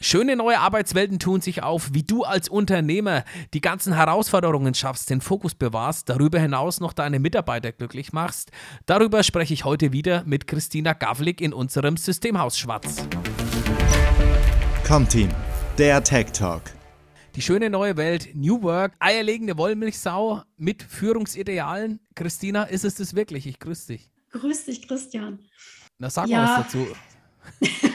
[0.00, 5.20] Schöne neue Arbeitswelten tun sich auf, wie du als Unternehmer die ganzen Herausforderungen schaffst, den
[5.20, 8.52] Fokus bewahrst, darüber hinaus noch deine Mitarbeiter glücklich machst.
[8.86, 13.08] Darüber spreche ich heute wieder mit Christina Gavlik in unserem Systemhaus Schwarz.
[15.08, 15.28] Team,
[15.78, 16.62] der Tech Talk.
[17.34, 21.98] Die schöne neue Welt, New Work, eierlegende Wollmilchsau mit Führungsidealen.
[22.14, 23.48] Christina, ist es das wirklich?
[23.48, 24.10] Ich grüße dich.
[24.30, 25.40] Grüß dich, Christian.
[25.98, 26.38] Na, sag ja.
[26.38, 26.86] mal was dazu.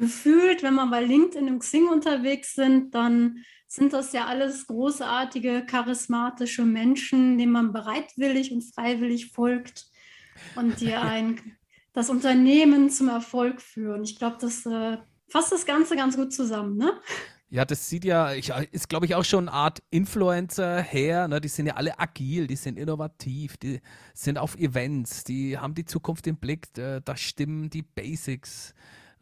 [0.00, 5.64] gefühlt, wenn man bei LinkedIn und Xing unterwegs sind, dann sind das ja alles großartige,
[5.64, 9.86] charismatische Menschen, denen man bereitwillig und freiwillig folgt
[10.56, 11.56] und die ein,
[11.92, 14.02] das Unternehmen zum Erfolg führen.
[14.02, 14.96] Ich glaube, das äh,
[15.28, 16.92] fasst das Ganze ganz gut zusammen, ne?
[17.52, 21.26] Ja, das sieht ja, ich, ist glaube ich auch schon eine Art Influencer her.
[21.26, 21.40] Ne?
[21.40, 23.80] Die sind ja alle agil, die sind innovativ, die
[24.14, 28.72] sind auf Events, die haben die Zukunft im Blick, äh, da stimmen die Basics.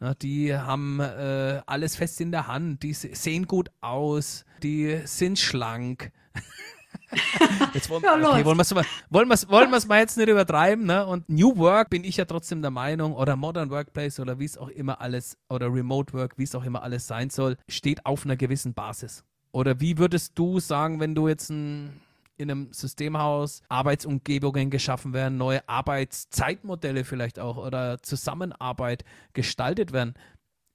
[0.01, 5.37] Na, die haben äh, alles fest in der Hand, die sehen gut aus, die sind
[5.37, 6.13] schlank.
[7.73, 11.05] Jetzt wollen, ja, okay, wollen wir es wollen wollen mal jetzt nicht übertreiben, ne?
[11.05, 14.57] Und New Work bin ich ja trotzdem der Meinung, oder Modern Workplace oder wie es
[14.57, 18.25] auch immer alles, oder Remote Work, wie es auch immer alles sein soll, steht auf
[18.25, 19.23] einer gewissen Basis.
[19.51, 21.99] Oder wie würdest du sagen, wenn du jetzt ein
[22.39, 30.13] in einem Systemhaus Arbeitsumgebungen geschaffen werden, neue Arbeitszeitmodelle vielleicht auch oder Zusammenarbeit gestaltet werden.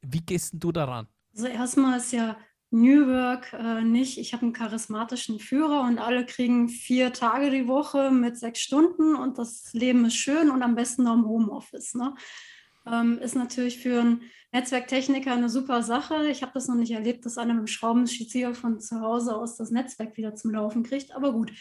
[0.03, 1.09] Wie gehst du daran?
[1.35, 2.37] Also erstmal ist ja
[2.71, 7.69] New Work äh, nicht, ich habe einen charismatischen Führer und alle kriegen vier Tage die
[7.69, 11.95] Woche mit sechs Stunden und das Leben ist schön und am besten noch im Homeoffice.
[11.95, 12.15] Ne?
[12.87, 16.29] Ähm, ist natürlich für einen Netzwerktechniker eine super Sache.
[16.29, 19.57] Ich habe das noch nicht erlebt, dass einer mit dem Schraubenzieher von zu Hause aus
[19.57, 21.53] das Netzwerk wieder zum Laufen kriegt, aber gut.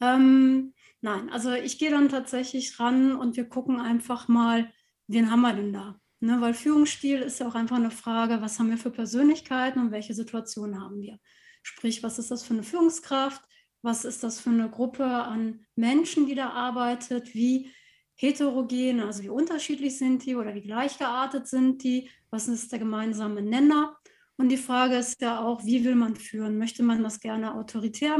[0.00, 4.72] Ähm, nein, also ich gehe dann tatsächlich ran und wir gucken einfach mal,
[5.06, 6.00] wen haben wir denn da?
[6.20, 9.90] Ne, weil Führungsstil ist ja auch einfach eine Frage, was haben wir für Persönlichkeiten und
[9.92, 11.18] welche Situationen haben wir?
[11.62, 13.42] Sprich, was ist das für eine Führungskraft?
[13.82, 17.34] Was ist das für eine Gruppe an Menschen, die da arbeitet?
[17.34, 17.70] Wie
[18.16, 23.42] heterogen, also wie unterschiedlich sind die oder wie gleichgeartet sind die, was ist der gemeinsame
[23.42, 23.96] Nenner.
[24.38, 26.58] Und die Frage ist ja auch, wie will man führen?
[26.58, 28.18] Möchte man das gerne autoritär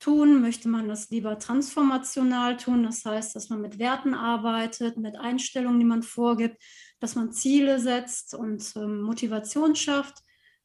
[0.00, 0.40] tun?
[0.40, 2.84] Möchte man das lieber transformational tun?
[2.84, 6.62] Das heißt, dass man mit Werten arbeitet, mit Einstellungen, die man vorgibt,
[7.00, 10.18] dass man Ziele setzt und ähm, Motivation schafft.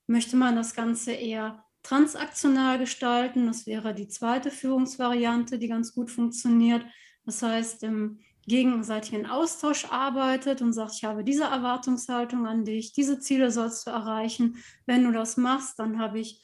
[0.08, 3.48] Möchte man das Ganze eher transaktional gestalten?
[3.48, 6.86] Das wäre die zweite Führungsvariante, die ganz gut funktioniert.
[7.26, 13.20] Das heißt, im gegenseitigen Austausch arbeitet und sagt, ich habe diese Erwartungshaltung an dich, diese
[13.20, 14.58] Ziele sollst du erreichen.
[14.86, 16.44] Wenn du das machst, dann habe ich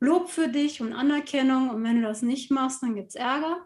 [0.00, 3.64] Lob für dich und Anerkennung und wenn du das nicht machst, dann gibt es Ärger.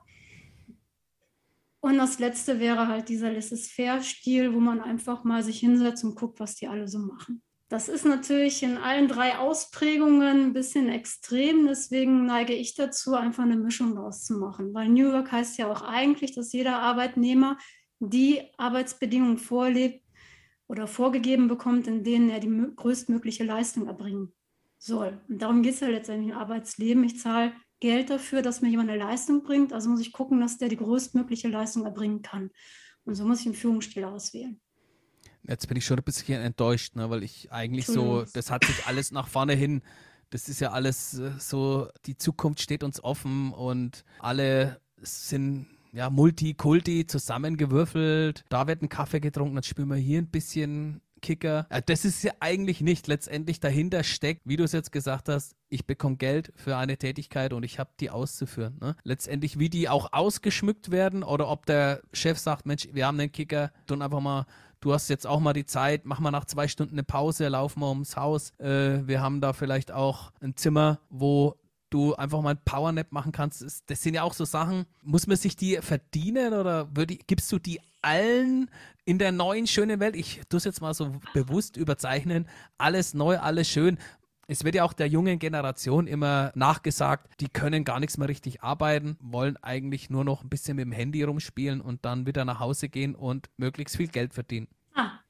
[1.81, 6.41] Und das letzte wäre halt dieser Laissez-faire-Stil, wo man einfach mal sich hinsetzt und guckt,
[6.41, 7.43] was die alle so machen.
[7.69, 11.67] Das ist natürlich in allen drei Ausprägungen ein bisschen extrem.
[11.67, 14.73] Deswegen neige ich dazu, einfach eine Mischung daraus zu machen.
[14.73, 17.59] Weil New Work heißt ja auch eigentlich, dass jeder Arbeitnehmer
[17.99, 20.05] die Arbeitsbedingungen vorlebt
[20.69, 24.33] oder vorgegeben bekommt, in denen er die größtmögliche Leistung erbringen
[24.79, 25.21] soll.
[25.29, 27.03] Und darum geht es ja letztendlich im Arbeitsleben.
[27.03, 29.73] Ich zahle Geld dafür, dass mir jemand eine Leistung bringt.
[29.73, 32.51] Also muss ich gucken, dass der die größtmögliche Leistung erbringen kann.
[33.05, 34.61] Und so muss ich einen Führungsstil auswählen.
[35.49, 38.87] Jetzt bin ich schon ein bisschen enttäuscht, ne, weil ich eigentlich so, das hat sich
[38.87, 39.83] alles nach vorne hin,
[40.31, 46.11] das ist ja alles äh, so, die Zukunft steht uns offen und alle sind ja
[46.11, 48.45] Multikulti zusammengewürfelt.
[48.49, 51.67] Da wird ein Kaffee getrunken, dann spüren wir hier ein bisschen Kicker.
[51.71, 53.07] Ja, das ist ja eigentlich nicht.
[53.07, 57.53] Letztendlich dahinter steckt, wie du es jetzt gesagt hast, ich bekomme Geld für eine Tätigkeit
[57.53, 58.79] und ich habe die auszuführen.
[58.81, 58.97] Ne?
[59.03, 63.33] Letztendlich, wie die auch ausgeschmückt werden oder ob der Chef sagt, Mensch, wir haben einen
[63.33, 64.47] Kicker, tun einfach mal
[64.87, 67.77] du hast jetzt auch mal die Zeit, mach mal nach zwei Stunden eine Pause, lauf
[67.77, 68.53] mal ums Haus.
[68.61, 71.57] Äh, wir haben da vielleicht auch ein Zimmer, wo
[71.91, 73.65] du einfach mal ein Powernap machen kannst.
[73.91, 74.87] Das sind ja auch so Sachen.
[75.03, 78.71] Muss man sich die verdienen oder würde, gibst du die allen
[79.05, 80.15] in der neuen schönen Welt?
[80.15, 82.49] Ich tue es jetzt mal so bewusst überzeichnen.
[82.79, 83.99] Alles neu, alles schön.
[84.47, 88.63] Es wird ja auch der jungen Generation immer nachgesagt, die können gar nichts mehr richtig
[88.63, 92.61] arbeiten, wollen eigentlich nur noch ein bisschen mit dem Handy rumspielen und dann wieder nach
[92.61, 94.69] Hause gehen und möglichst viel Geld verdienen.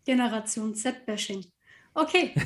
[0.06, 1.44] Generation Z-Bashing.
[1.92, 2.34] Okay.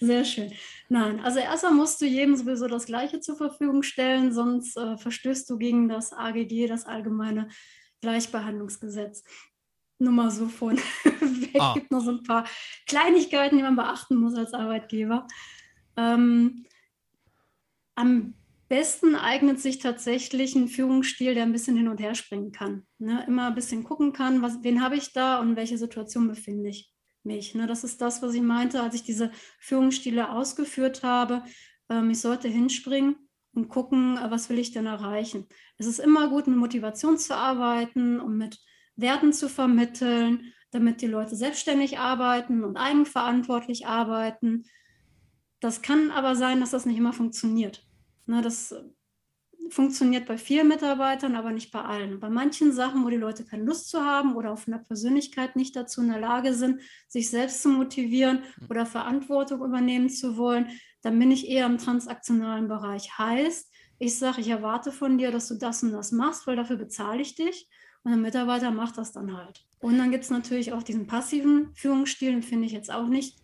[0.00, 0.52] Sehr schön.
[0.88, 5.48] Nein, also erstmal musst du jedem sowieso das Gleiche zur Verfügung stellen, sonst äh, verstößt
[5.50, 7.48] du gegen das AGG, das Allgemeine
[8.00, 9.22] Gleichbehandlungsgesetz
[9.98, 11.56] nur mal so von weg.
[11.58, 11.74] Ah.
[11.74, 12.44] gibt noch so ein paar
[12.86, 15.26] Kleinigkeiten, die man beachten muss als Arbeitgeber.
[15.96, 16.64] Ähm,
[17.94, 18.34] am
[18.68, 22.86] besten eignet sich tatsächlich ein Führungsstil, der ein bisschen hin und her springen kann.
[22.98, 23.24] Ne?
[23.26, 26.70] Immer ein bisschen gucken kann, was, wen habe ich da und in welcher Situation befinde
[26.70, 26.92] ich
[27.22, 27.54] mich.
[27.54, 27.66] Ne?
[27.66, 29.30] Das ist das, was ich meinte, als ich diese
[29.60, 31.42] Führungsstile ausgeführt habe.
[31.88, 33.16] Ähm, ich sollte hinspringen
[33.54, 35.46] und gucken, was will ich denn erreichen.
[35.78, 38.58] Es ist immer gut, mit Motivation zu arbeiten und mit
[38.96, 44.64] Werten zu vermitteln, damit die Leute selbstständig arbeiten und eigenverantwortlich arbeiten.
[45.60, 47.85] Das kann aber sein, dass das nicht immer funktioniert.
[48.26, 48.74] Ne, das
[49.70, 52.20] funktioniert bei vielen Mitarbeitern, aber nicht bei allen.
[52.20, 55.74] Bei manchen Sachen, wo die Leute keine Lust zu haben oder auf einer Persönlichkeit nicht
[55.76, 58.66] dazu in der Lage sind, sich selbst zu motivieren hm.
[58.70, 60.68] oder Verantwortung übernehmen zu wollen,
[61.02, 63.18] dann bin ich eher im transaktionalen Bereich.
[63.18, 66.76] Heißt, ich sage, ich erwarte von dir, dass du das und das machst, weil dafür
[66.76, 67.68] bezahle ich dich.
[68.02, 69.64] Und der Mitarbeiter macht das dann halt.
[69.80, 73.38] Und dann gibt es natürlich auch diesen passiven Führungsstil, den finde ich jetzt auch nicht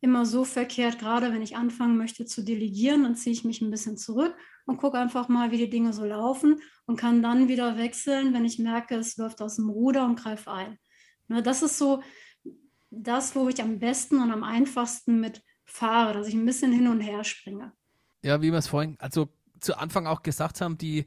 [0.00, 3.70] immer so verkehrt, gerade wenn ich anfangen möchte zu delegieren, dann ziehe ich mich ein
[3.70, 4.34] bisschen zurück
[4.66, 8.44] und gucke einfach mal, wie die Dinge so laufen und kann dann wieder wechseln, wenn
[8.44, 10.78] ich merke, es läuft aus dem Ruder und greife ein.
[11.28, 12.02] Ne, das ist so
[12.90, 16.88] das, wo ich am besten und am einfachsten mit fahre, dass ich ein bisschen hin
[16.88, 17.72] und her springe.
[18.22, 19.28] Ja, wie wir es vorhin, also
[19.60, 21.06] zu Anfang auch gesagt haben, die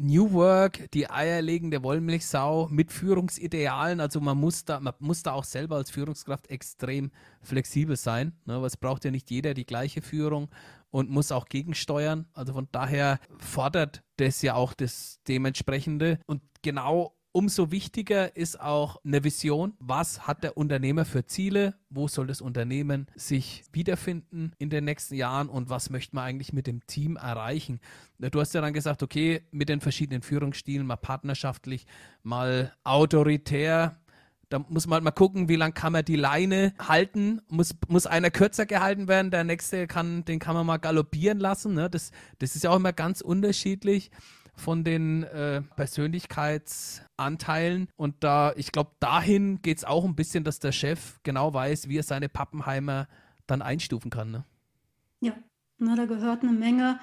[0.00, 4.00] New Work, die eierlegende Wollmilchsau mit Führungsidealen.
[4.00, 7.10] Also man muss da, man muss da auch selber als Führungskraft extrem
[7.42, 8.32] flexibel sein.
[8.46, 8.60] Ne?
[8.60, 10.50] Weil es braucht ja nicht jeder die gleiche Führung
[10.90, 12.26] und muss auch gegensteuern.
[12.32, 16.20] Also von daher fordert das ja auch das dementsprechende.
[16.26, 19.74] Und genau umso wichtiger ist auch eine Vision.
[19.78, 21.74] Was hat der Unternehmer für Ziele?
[21.88, 26.52] Wo soll das Unternehmen sich wiederfinden in den nächsten Jahren und was möchte man eigentlich
[26.52, 27.78] mit dem Team erreichen?
[28.18, 31.86] Du hast ja dann gesagt, okay, mit den verschiedenen Führungsstilen, mal partnerschaftlich,
[32.24, 34.00] mal autoritär.
[34.48, 37.40] Da muss man halt mal gucken, wie lange kann man die Leine halten.
[37.46, 41.74] Muss, muss einer kürzer gehalten werden, der nächste kann, den kann man mal galoppieren lassen.
[41.74, 41.88] Ne?
[41.88, 42.10] Das,
[42.40, 44.10] das ist ja auch immer ganz unterschiedlich
[44.58, 47.88] von den äh, Persönlichkeitsanteilen.
[47.96, 51.88] Und da, ich glaube, dahin geht es auch ein bisschen, dass der Chef genau weiß,
[51.88, 53.08] wie er seine Pappenheimer
[53.46, 54.30] dann einstufen kann.
[54.30, 54.44] Ne?
[55.20, 55.34] Ja,
[55.78, 56.98] na, da gehört eine Menge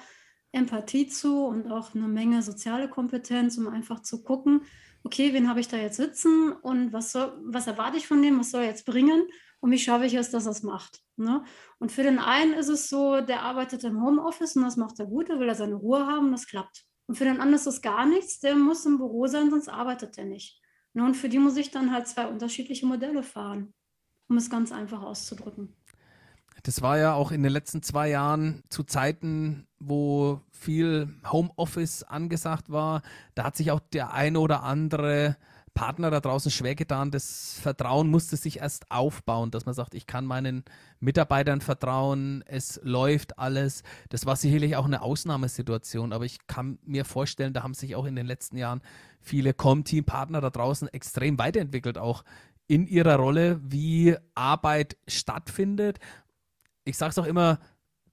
[0.52, 4.62] Empathie zu und auch eine Menge soziale Kompetenz, um einfach zu gucken,
[5.04, 8.38] okay, wen habe ich da jetzt sitzen und was, soll, was erwarte ich von dem,
[8.38, 9.24] was soll er jetzt bringen
[9.60, 11.02] und wie schaffe ich es, dass er es macht.
[11.16, 11.44] Ne?
[11.78, 15.06] Und für den einen ist es so, der arbeitet im Homeoffice und das macht er
[15.06, 16.86] gut, da will er seine Ruhe haben, das klappt.
[17.06, 20.18] Und für den anderen ist das gar nichts, der muss im Büro sein, sonst arbeitet
[20.18, 20.60] er nicht.
[20.92, 23.74] Ne, und für die muss ich dann halt zwei unterschiedliche Modelle fahren,
[24.28, 25.76] um es ganz einfach auszudrücken.
[26.62, 32.70] Das war ja auch in den letzten zwei Jahren zu Zeiten, wo viel Homeoffice angesagt
[32.70, 33.02] war.
[33.34, 35.36] Da hat sich auch der eine oder andere
[35.76, 37.10] Partner da draußen schwer getan.
[37.10, 40.64] Das Vertrauen musste sich erst aufbauen, dass man sagt, ich kann meinen
[41.00, 43.82] Mitarbeitern vertrauen, es läuft alles.
[44.08, 48.06] Das war sicherlich auch eine Ausnahmesituation, aber ich kann mir vorstellen, da haben sich auch
[48.06, 48.80] in den letzten Jahren
[49.20, 52.24] viele Com-Team-Partner da draußen extrem weiterentwickelt, auch
[52.66, 55.98] in ihrer Rolle, wie Arbeit stattfindet.
[56.84, 57.60] Ich sage es auch immer,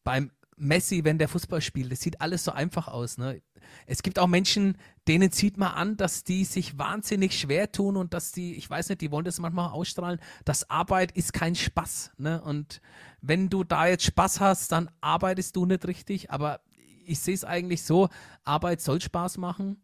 [0.03, 3.17] beim Messi, wenn der Fußball spielt, das sieht alles so einfach aus.
[3.17, 3.41] Ne?
[3.85, 4.77] Es gibt auch Menschen,
[5.07, 8.89] denen zieht man an, dass die sich wahnsinnig schwer tun und dass die, ich weiß
[8.89, 12.11] nicht, die wollen das manchmal ausstrahlen, dass Arbeit ist kein Spaß.
[12.17, 12.41] Ne?
[12.41, 12.81] Und
[13.21, 16.31] wenn du da jetzt Spaß hast, dann arbeitest du nicht richtig.
[16.31, 16.61] Aber
[17.05, 18.09] ich sehe es eigentlich so,
[18.43, 19.81] Arbeit soll Spaß machen.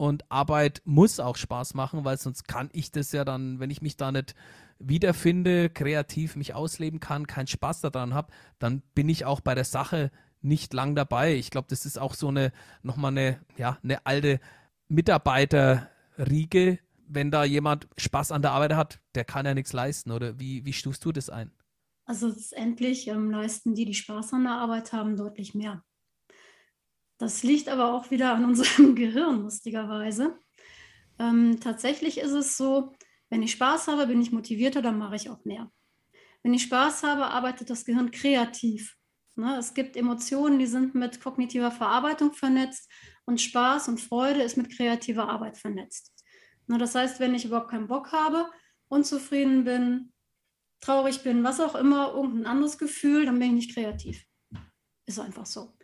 [0.00, 3.82] Und Arbeit muss auch Spaß machen, weil sonst kann ich das ja dann, wenn ich
[3.82, 4.34] mich da nicht
[4.78, 9.66] wiederfinde, kreativ mich ausleben kann, keinen Spaß daran habe, dann bin ich auch bei der
[9.66, 11.34] Sache nicht lang dabei.
[11.34, 12.50] Ich glaube, das ist auch so eine,
[12.82, 14.40] nochmal eine, ja, eine alte
[14.88, 16.78] Mitarbeiterriege.
[17.06, 20.64] Wenn da jemand Spaß an der Arbeit hat, der kann ja nichts leisten, oder wie,
[20.64, 21.52] wie stufst du das ein?
[22.06, 25.84] Also letztendlich ähm, leisten die, die Spaß an der Arbeit haben, deutlich mehr.
[27.20, 30.38] Das liegt aber auch wieder an unserem Gehirn, lustigerweise.
[31.18, 32.94] Ähm, tatsächlich ist es so,
[33.28, 35.70] wenn ich Spaß habe, bin ich motivierter, dann mache ich auch mehr.
[36.42, 38.96] Wenn ich Spaß habe, arbeitet das Gehirn kreativ.
[39.36, 39.58] Ne?
[39.58, 42.90] Es gibt Emotionen, die sind mit kognitiver Verarbeitung vernetzt
[43.26, 46.14] und Spaß und Freude ist mit kreativer Arbeit vernetzt.
[46.68, 46.78] Ne?
[46.78, 48.48] Das heißt, wenn ich überhaupt keinen Bock habe,
[48.88, 50.14] unzufrieden bin,
[50.80, 54.24] traurig bin, was auch immer, irgendein anderes Gefühl, dann bin ich nicht kreativ.
[55.04, 55.76] Ist einfach so.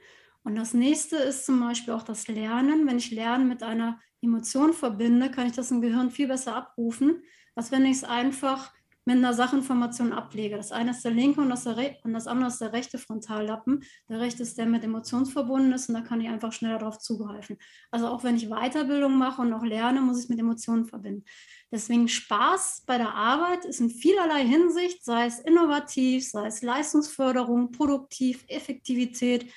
[0.47, 2.87] Und das nächste ist zum Beispiel auch das Lernen.
[2.87, 7.21] Wenn ich Lernen mit einer Emotion verbinde, kann ich das im Gehirn viel besser abrufen,
[7.57, 8.73] als wenn ich es einfach
[9.05, 10.57] mit einer Sachinformation ablege.
[10.57, 13.83] Das eine ist der linke und das, der und das andere ist der rechte Frontallappen.
[14.09, 17.01] Der rechte ist der mit Emotionen verbunden ist und da kann ich einfach schneller darauf
[17.01, 17.59] zugreifen.
[17.91, 21.25] Also auch wenn ich Weiterbildung mache und auch lerne, muss ich es mit Emotionen verbinden.
[21.73, 27.73] Deswegen Spaß bei der Arbeit ist in vielerlei Hinsicht, sei es innovativ, sei es Leistungsförderung,
[27.73, 29.53] produktiv, Effektivität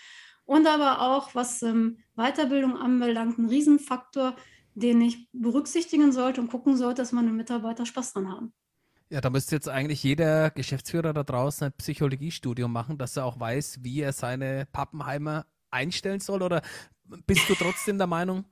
[0.50, 4.36] Und aber auch, was ähm, Weiterbildung anbelangt, ein Riesenfaktor,
[4.74, 8.53] den ich berücksichtigen sollte und gucken sollte, dass meine Mitarbeiter Spaß dran haben.
[9.12, 13.39] Ja, da müsste jetzt eigentlich jeder Geschäftsführer da draußen ein Psychologiestudium machen, dass er auch
[13.39, 16.41] weiß, wie er seine Pappenheimer einstellen soll?
[16.41, 16.63] Oder
[17.27, 18.46] bist du trotzdem der Meinung,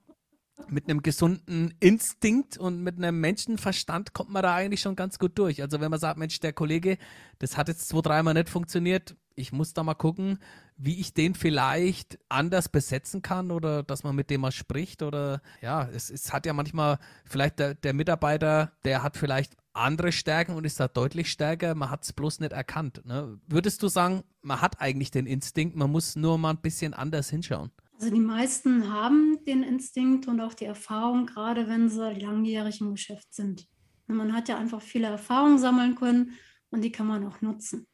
[0.69, 5.37] mit einem gesunden Instinkt und mit einem Menschenverstand kommt man da eigentlich schon ganz gut
[5.39, 5.63] durch.
[5.63, 6.99] Also wenn man sagt, Mensch, der Kollege,
[7.39, 10.39] das hat jetzt zwei, dreimal nicht funktioniert, ich muss da mal gucken,
[10.77, 15.41] wie ich den vielleicht anders besetzen kann oder dass man mit dem mal spricht oder
[15.61, 20.55] ja, es, es hat ja manchmal vielleicht der, der Mitarbeiter, der hat vielleicht andere Stärken
[20.55, 23.05] und ist da deutlich stärker, man hat es bloß nicht erkannt.
[23.05, 23.39] Ne?
[23.47, 27.29] Würdest du sagen, man hat eigentlich den Instinkt, man muss nur mal ein bisschen anders
[27.29, 27.71] hinschauen?
[27.93, 32.91] Also die meisten haben den Instinkt und auch die Erfahrung, gerade wenn sie langjährig im
[32.91, 33.67] Geschäft sind.
[34.07, 36.31] Man hat ja einfach viele Erfahrungen sammeln können
[36.71, 37.87] und die kann man auch nutzen.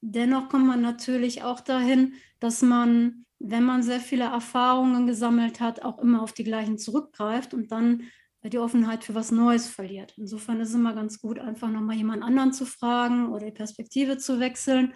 [0.00, 5.82] Dennoch kommt man natürlich auch dahin, dass man, wenn man sehr viele Erfahrungen gesammelt hat,
[5.82, 8.04] auch immer auf die gleichen zurückgreift und dann
[8.42, 10.14] die Offenheit für was Neues verliert.
[10.16, 14.16] Insofern ist es immer ganz gut, einfach nochmal jemand anderen zu fragen oder die Perspektive
[14.16, 14.94] zu wechseln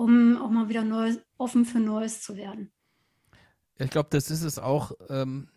[0.00, 2.72] um auch mal wieder neu, offen für Neues zu werden.
[3.76, 4.92] Ich glaube, das ist es auch.
[5.10, 5.50] Ähm,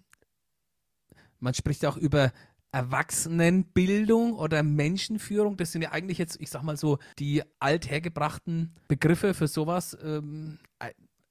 [1.39, 2.33] man spricht auch über
[2.73, 5.57] Erwachsenenbildung oder Menschenführung.
[5.57, 9.97] Das sind ja eigentlich jetzt, ich sag mal so, die althergebrachten Begriffe für sowas.
[10.03, 10.57] Ähm,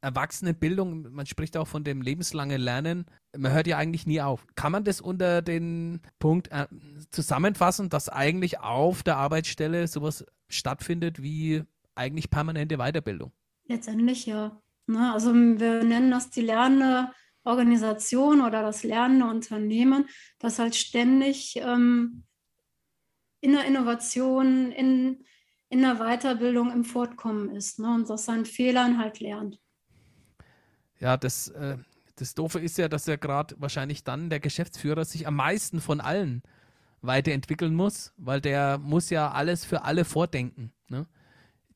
[0.02, 3.06] Erwachsenenbildung, man spricht auch von dem lebenslangen Lernen.
[3.36, 4.46] Man hört ja eigentlich nie auf.
[4.54, 6.66] Kann man das unter den Punkt äh,
[7.10, 13.32] zusammenfassen, dass eigentlich auf der Arbeitsstelle sowas stattfindet wie eigentlich permanente Weiterbildung.
[13.66, 14.60] Letztendlich ja.
[14.86, 15.12] Ne?
[15.12, 17.10] Also wir nennen das die lernende
[17.44, 20.08] Organisation oder das lernende Unternehmen,
[20.38, 22.24] das halt ständig ähm,
[23.40, 25.24] in der Innovation, in,
[25.68, 27.94] in der Weiterbildung im Fortkommen ist ne?
[27.94, 29.58] und aus seinen Fehlern halt lernt.
[31.00, 31.78] Ja, das, äh,
[32.16, 36.00] das Doofe ist ja, dass ja gerade wahrscheinlich dann der Geschäftsführer sich am meisten von
[36.00, 36.42] allen
[37.00, 40.72] weiterentwickeln muss, weil der muss ja alles für alle vordenken.
[40.88, 41.06] Ne?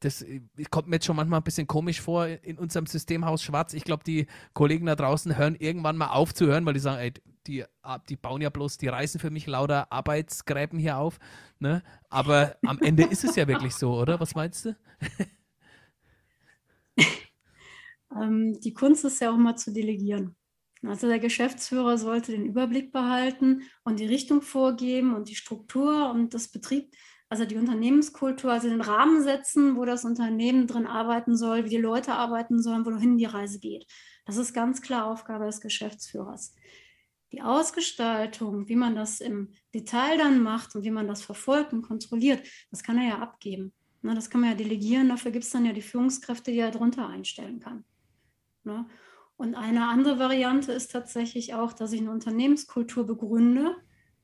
[0.07, 3.75] Das äh, kommt mir jetzt schon manchmal ein bisschen komisch vor in unserem Systemhaus Schwarz.
[3.75, 7.01] Ich glaube, die Kollegen da draußen hören irgendwann mal auf zu hören, weil die sagen,
[7.01, 7.13] ey,
[7.49, 11.19] die, ah, die bauen ja bloß, die reißen für mich lauter Arbeitsgräben hier auf.
[11.59, 11.83] Ne?
[12.09, 14.21] Aber am Ende ist es ja wirklich so, oder?
[14.21, 14.77] Was meinst du?
[18.17, 20.37] ähm, die Kunst ist ja auch mal zu delegieren.
[20.85, 26.33] Also der Geschäftsführer sollte den Überblick behalten und die Richtung vorgeben und die Struktur und
[26.33, 26.93] das Betrieb
[27.29, 31.77] also die Unternehmenskultur, also den Rahmen setzen, wo das Unternehmen drin arbeiten soll, wie die
[31.77, 33.87] Leute arbeiten sollen, wohin die Reise geht.
[34.27, 36.55] Das ist ganz klar Aufgabe des Geschäftsführers.
[37.33, 41.83] Die Ausgestaltung, wie man das im Detail dann macht und wie man das verfolgt und
[41.83, 43.73] kontrolliert, das kann er ja abgeben.
[44.03, 46.71] Na, das kann man ja delegieren, dafür gibt es dann ja die Führungskräfte, die er
[46.71, 47.85] drunter einstellen kann.
[48.63, 48.89] Na?
[49.37, 53.77] Und eine andere Variante ist tatsächlich auch, dass ich eine Unternehmenskultur begründe,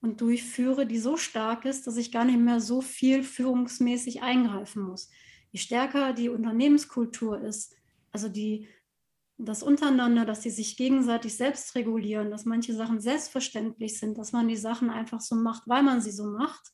[0.03, 4.83] und durchführe, die so stark ist, dass ich gar nicht mehr so viel führungsmäßig eingreifen
[4.83, 5.09] muss.
[5.53, 7.75] Je stärker die Unternehmenskultur ist,
[8.11, 8.69] also die,
[9.39, 14.49] das untereinander, dass sie sich gegenseitig selbst regulieren, dass manche Sachen selbstverständlich sind, dass man
[14.49, 16.73] die Sachen einfach so macht, weil man sie so macht,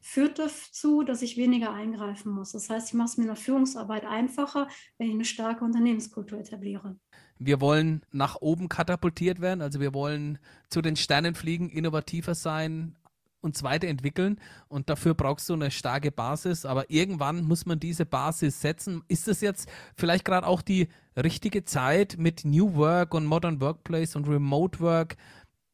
[0.00, 2.52] führt dazu, dass ich weniger eingreifen muss.
[2.52, 6.38] Das heißt, ich mache es mir in der Führungsarbeit einfacher, wenn ich eine starke Unternehmenskultur
[6.38, 6.98] etabliere.
[7.40, 12.94] Wir wollen nach oben katapultiert werden, also wir wollen zu den Sternen fliegen, innovativer sein,
[13.40, 18.60] uns weiterentwickeln und dafür brauchst du eine starke Basis, aber irgendwann muss man diese Basis
[18.60, 19.02] setzen.
[19.08, 24.16] Ist es jetzt vielleicht gerade auch die richtige Zeit mit New Work und Modern Workplace
[24.16, 25.16] und Remote Work,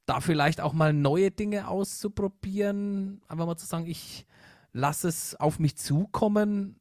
[0.06, 4.24] da vielleicht auch mal neue Dinge auszuprobieren, einfach mal zu sagen, ich
[4.72, 6.76] lasse es auf mich zukommen.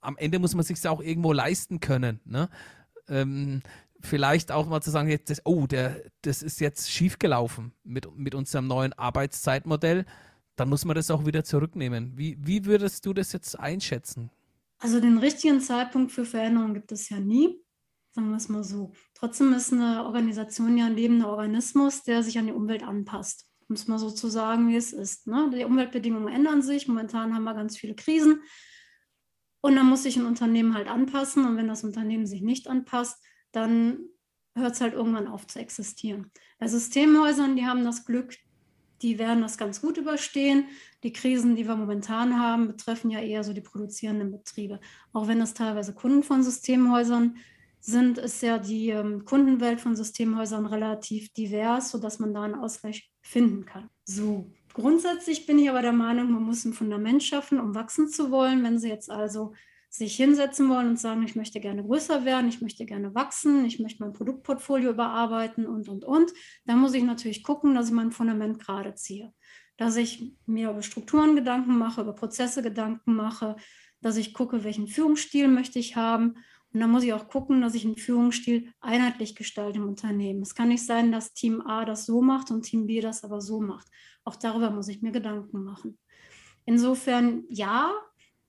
[0.00, 2.20] Am Ende muss man sich auch irgendwo leisten können.
[2.24, 2.48] Ne?
[3.08, 3.62] Ähm,
[4.00, 8.34] vielleicht auch mal zu sagen, jetzt, das, oh, der, das ist jetzt schiefgelaufen mit, mit
[8.34, 10.04] unserem neuen Arbeitszeitmodell,
[10.56, 12.12] dann muss man das auch wieder zurücknehmen.
[12.16, 14.30] Wie, wie würdest du das jetzt einschätzen?
[14.78, 17.58] Also den richtigen Zeitpunkt für Veränderung gibt es ja nie,
[18.12, 18.92] sagen wir es mal so.
[19.14, 23.46] Trotzdem ist eine Organisation ja ein lebender Organismus, der sich an die Umwelt anpasst.
[23.68, 25.26] Um es mal so zu sagen, wie es ist.
[25.26, 25.50] Ne?
[25.52, 26.86] Die Umweltbedingungen ändern sich.
[26.86, 28.42] Momentan haben wir ganz viele Krisen.
[29.66, 31.44] Und dann muss sich ein Unternehmen halt anpassen.
[31.44, 33.20] Und wenn das Unternehmen sich nicht anpasst,
[33.50, 33.98] dann
[34.54, 36.30] hört es halt irgendwann auf zu existieren.
[36.60, 38.36] Bei Systemhäusern, die haben das Glück,
[39.02, 40.66] die werden das ganz gut überstehen.
[41.02, 44.78] Die Krisen, die wir momentan haben, betreffen ja eher so die produzierenden Betriebe.
[45.12, 47.36] Auch wenn das teilweise Kunden von Systemhäusern
[47.80, 53.10] sind, ist ja die ähm, Kundenwelt von Systemhäusern relativ divers, sodass man da einen Ausgleich
[53.20, 53.90] finden kann.
[54.04, 58.30] So, grundsätzlich bin ich aber der Meinung, man muss ein Fundament schaffen, um wachsen zu
[58.30, 58.62] wollen.
[58.62, 59.54] Wenn Sie jetzt also
[59.88, 63.80] sich hinsetzen wollen und sagen, ich möchte gerne größer werden, ich möchte gerne wachsen, ich
[63.80, 66.30] möchte mein Produktportfolio überarbeiten und, und, und,
[66.66, 69.32] dann muss ich natürlich gucken, dass ich mein Fundament gerade ziehe.
[69.78, 73.56] Dass ich mir über Strukturen Gedanken mache, über Prozesse Gedanken mache,
[74.02, 76.34] dass ich gucke, welchen Führungsstil möchte ich haben.
[76.76, 80.42] Und dann muss ich auch gucken, dass ich einen Führungsstil einheitlich gestalte im Unternehmen.
[80.42, 83.40] Es kann nicht sein, dass Team A das so macht und Team B das aber
[83.40, 83.86] so macht.
[84.24, 85.96] Auch darüber muss ich mir Gedanken machen.
[86.66, 87.94] Insofern ja,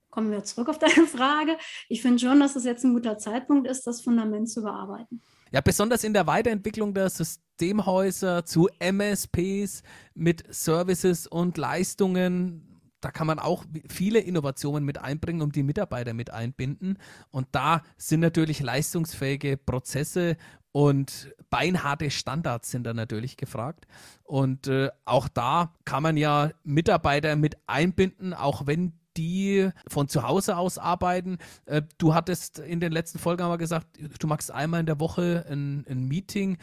[0.10, 1.56] kommen wir zurück auf deine Frage.
[1.88, 5.22] Ich finde schon, dass es jetzt ein guter Zeitpunkt ist, das Fundament zu bearbeiten.
[5.54, 12.67] Ja, besonders in der Weiterentwicklung der Systemhäuser zu MSPs mit Services und Leistungen.
[13.02, 16.98] Da kann man auch viele Innovationen mit einbringen, um die Mitarbeiter mit einbinden.
[17.30, 20.38] Und da sind natürlich leistungsfähige Prozesse
[20.72, 23.88] und beinharte Standards sind da natürlich gefragt.
[24.24, 30.24] Und äh, auch da kann man ja Mitarbeiter mit einbinden, auch wenn die von zu
[30.24, 31.40] Hause aus arbeiten.
[31.66, 33.88] Äh, du hattest in den letzten Folgen aber gesagt,
[34.20, 36.58] du machst einmal in der Woche ein, ein Meeting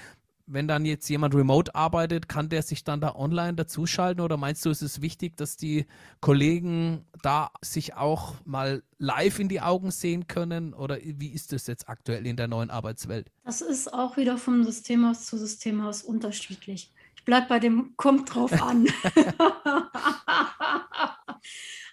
[0.47, 4.65] wenn dann jetzt jemand remote arbeitet, kann der sich dann da online dazuschalten oder meinst
[4.65, 5.87] du, ist es wichtig, dass die
[6.21, 11.67] Kollegen da sich auch mal live in die Augen sehen können oder wie ist das
[11.67, 13.31] jetzt aktuell in der neuen Arbeitswelt?
[13.45, 16.93] Das ist auch wieder vom Systemhaus zu Systemhaus unterschiedlich.
[17.17, 18.87] Ich bleibe bei dem kommt drauf an.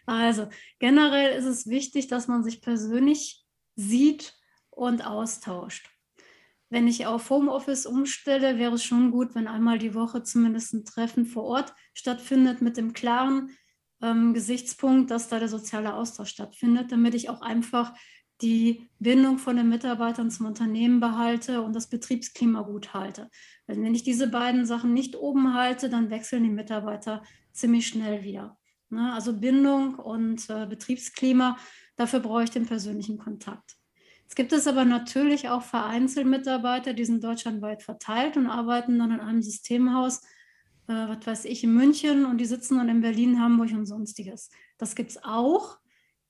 [0.06, 0.48] Also
[0.80, 4.36] generell ist es wichtig, dass man sich persönlich sieht
[4.70, 5.91] und austauscht.
[6.72, 10.86] Wenn ich auf Homeoffice umstelle, wäre es schon gut, wenn einmal die Woche zumindest ein
[10.86, 13.50] Treffen vor Ort stattfindet mit dem klaren
[14.02, 17.94] ähm, Gesichtspunkt, dass da der soziale Austausch stattfindet, damit ich auch einfach
[18.42, 23.30] die Bindung von den Mitarbeitern zum Unternehmen behalte und das Betriebsklima gut halte.
[23.68, 28.58] Wenn ich diese beiden Sachen nicht oben halte, dann wechseln die Mitarbeiter ziemlich schnell wieder.
[28.90, 29.12] Ne?
[29.12, 31.58] Also Bindung und äh, Betriebsklima,
[31.98, 33.81] dafür brauche ich den persönlichen Kontakt.
[34.32, 39.12] Es gibt es aber natürlich auch vereinzelt Mitarbeiter, die sind deutschlandweit verteilt und arbeiten dann
[39.12, 40.22] in einem Systemhaus,
[40.88, 44.50] äh, was weiß ich, in München und die sitzen dann in Berlin, Hamburg und sonstiges.
[44.78, 45.80] Das gibt es auch.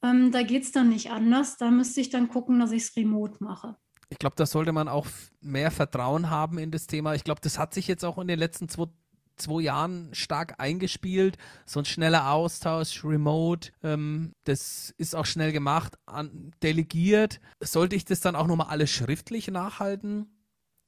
[0.02, 1.58] Ähm, da geht es dann nicht anders.
[1.58, 3.78] Da müsste ich dann gucken, dass ich es remote mache.
[4.10, 5.06] Ich glaube, da sollte man auch
[5.40, 7.14] mehr Vertrauen haben in das Thema.
[7.14, 8.88] Ich glaube, das hat sich jetzt auch in den letzten zwei,
[9.36, 11.38] zwei Jahren stark eingespielt.
[11.66, 17.40] So ein schneller Austausch, remote, ähm, das ist auch schnell gemacht, an, delegiert.
[17.60, 20.28] Sollte ich das dann auch nochmal alles schriftlich nachhalten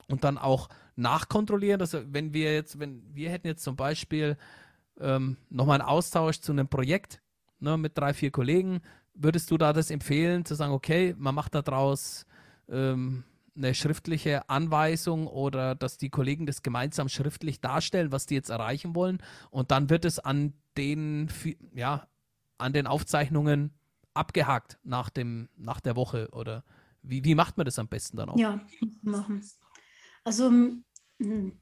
[0.07, 1.81] und dann auch nachkontrollieren?
[1.81, 4.37] Also wenn wir jetzt, wenn wir hätten jetzt zum Beispiel
[4.99, 7.21] ähm, nochmal einen Austausch zu einem Projekt
[7.59, 8.81] ne, mit drei, vier Kollegen,
[9.13, 12.25] würdest du da das empfehlen, zu sagen, okay, man macht daraus
[12.69, 13.23] ähm,
[13.55, 18.95] eine schriftliche Anweisung oder dass die Kollegen das gemeinsam schriftlich darstellen, was die jetzt erreichen
[18.95, 19.21] wollen.
[19.51, 21.29] Und dann wird es an den,
[21.73, 22.07] ja,
[22.57, 23.73] an den Aufzeichnungen
[24.13, 26.63] abgehakt nach, dem, nach der Woche oder
[27.01, 28.37] wie, wie macht man das am besten dann auch?
[28.37, 28.61] Ja,
[29.01, 29.43] machen.
[30.23, 30.51] Also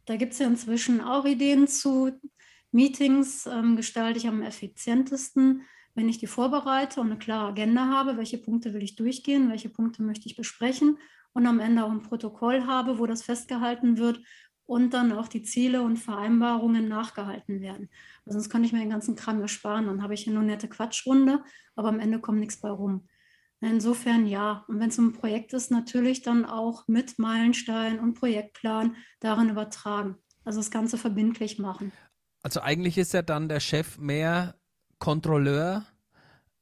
[0.05, 2.11] da gibt es ja inzwischen auch Ideen zu.
[2.71, 8.15] Meetings ähm, gestalte ich am effizientesten, wenn ich die vorbereite und eine klare Agenda habe,
[8.15, 10.97] welche Punkte will ich durchgehen, welche Punkte möchte ich besprechen
[11.33, 14.21] und am Ende auch ein Protokoll habe, wo das festgehalten wird
[14.65, 17.89] und dann auch die Ziele und Vereinbarungen nachgehalten werden.
[18.25, 19.87] Also sonst kann ich mir den ganzen Kram ersparen.
[19.87, 21.43] Dann habe ich hier nur nette Quatschrunde,
[21.75, 23.07] aber am Ende kommt nichts bei rum.
[23.59, 24.65] Insofern ja.
[24.67, 30.15] Und wenn es ein Projekt ist, natürlich dann auch mit Meilenstein und Projektplan darin übertragen.
[30.43, 31.91] Also das Ganze verbindlich machen.
[32.41, 34.55] Also eigentlich ist ja dann der Chef mehr
[34.97, 35.85] Kontrolleur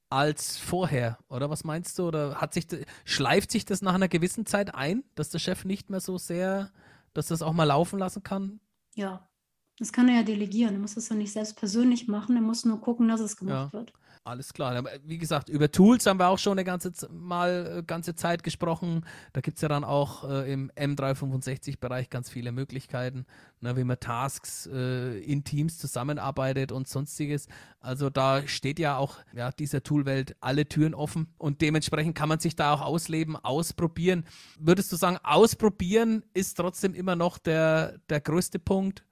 [0.10, 2.08] als vorher, oder was meinst du?
[2.08, 2.68] Oder hat sich
[3.06, 6.72] schleift sich das nach einer gewissen Zeit ein, dass der Chef nicht mehr so sehr,
[7.14, 8.60] dass das auch mal laufen lassen kann?
[8.96, 9.30] Ja,
[9.78, 10.74] das kann er ja delegieren.
[10.74, 13.74] Er muss das ja nicht selbst persönlich machen, er muss nur gucken, dass es gemacht
[13.74, 13.80] ja.
[13.80, 13.94] wird.
[14.30, 14.84] Alles klar.
[15.06, 19.04] Wie gesagt, über Tools haben wir auch schon eine ganze mal äh, ganze Zeit gesprochen.
[19.34, 23.26] Da gibt es ja dann auch äh, im M365-Bereich ganz viele Möglichkeiten,
[23.60, 27.48] ne, wie man Tasks äh, in Teams zusammenarbeitet und sonstiges.
[27.80, 32.38] Also da steht ja auch ja, dieser Toolwelt alle Türen offen und dementsprechend kann man
[32.38, 34.26] sich da auch ausleben, ausprobieren.
[34.60, 39.04] Würdest du sagen, ausprobieren ist trotzdem immer noch der, der größte Punkt?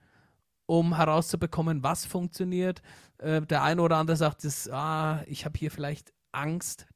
[0.68, 2.84] Um herauszubekommen, was funktioniert.
[3.18, 6.88] Äh, der eine oder andere sagt, das, ah, ich habe hier vielleicht Angst,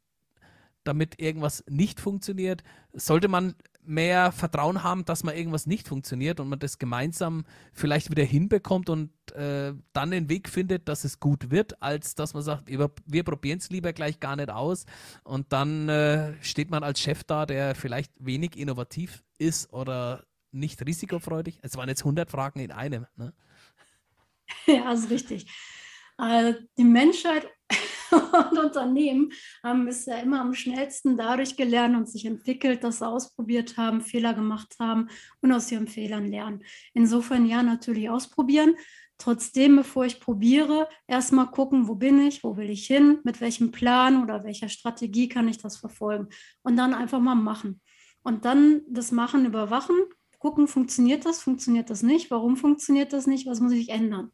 [0.83, 2.63] damit irgendwas nicht funktioniert.
[2.93, 8.11] Sollte man mehr Vertrauen haben, dass man irgendwas nicht funktioniert und man das gemeinsam vielleicht
[8.11, 12.43] wieder hinbekommt und äh, dann den Weg findet, dass es gut wird, als dass man
[12.43, 14.85] sagt, wir, wir probieren es lieber gleich gar nicht aus
[15.23, 20.85] und dann äh, steht man als Chef da, der vielleicht wenig innovativ ist oder nicht
[20.85, 21.59] risikofreudig.
[21.61, 23.07] Es waren jetzt 100 Fragen in einem.
[23.15, 23.33] Ne?
[24.67, 25.45] ja, ist richtig.
[26.17, 27.49] Also die Menschheit
[28.11, 29.31] und Unternehmen
[29.63, 34.01] haben es ja immer am schnellsten dadurch gelernt und sich entwickelt, dass sie ausprobiert haben,
[34.01, 35.07] Fehler gemacht haben
[35.41, 36.63] und aus ihren Fehlern lernen.
[36.93, 38.75] Insofern ja, natürlich ausprobieren.
[39.17, 43.71] Trotzdem, bevor ich probiere, erstmal gucken, wo bin ich, wo will ich hin, mit welchem
[43.71, 46.27] Plan oder welcher Strategie kann ich das verfolgen
[46.63, 47.81] und dann einfach mal machen.
[48.23, 49.95] Und dann das Machen überwachen,
[50.41, 54.31] gucken, funktioniert das, funktioniert das nicht, warum funktioniert das nicht, was muss ich ändern.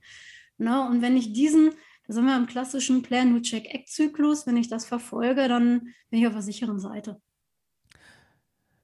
[0.58, 1.72] Na, und wenn ich diesen,
[2.08, 6.42] da sind wir im klassischen Plan-No-Check-Act-Zyklus, wenn ich das verfolge, dann bin ich auf der
[6.42, 7.22] sicheren Seite.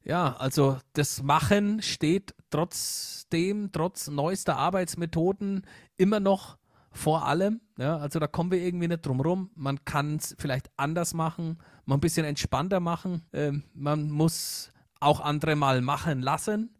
[0.03, 6.57] Ja, also das Machen steht trotzdem, trotz neuester Arbeitsmethoden immer noch
[6.91, 7.61] vor allem.
[7.77, 9.49] Ja, also da kommen wir irgendwie nicht drum rum.
[9.55, 13.23] Man kann es vielleicht anders machen, mal ein bisschen entspannter machen.
[13.31, 16.75] Ähm, man muss auch andere mal machen lassen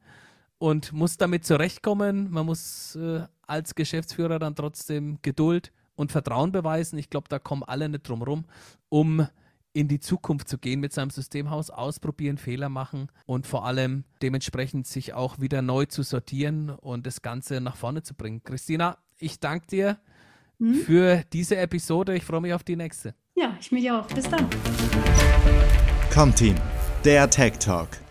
[0.63, 2.31] und muss damit zurechtkommen.
[2.31, 6.97] Man muss äh, als Geschäftsführer dann trotzdem Geduld und Vertrauen beweisen.
[6.97, 8.45] Ich glaube, da kommen alle nicht drum rum,
[8.87, 9.27] um
[9.73, 14.87] in die Zukunft zu gehen mit seinem Systemhaus, ausprobieren, Fehler machen und vor allem dementsprechend
[14.87, 18.41] sich auch wieder neu zu sortieren und das Ganze nach vorne zu bringen.
[18.41, 19.97] Christina, ich danke dir
[20.59, 20.75] mhm.
[20.75, 22.15] für diese Episode.
[22.15, 23.15] Ich freue mich auf die nächste.
[23.35, 24.07] Ja, ich mich auch.
[24.07, 24.47] Bis dann.
[26.09, 26.55] Comteam,
[27.03, 28.02] der Tech Talk.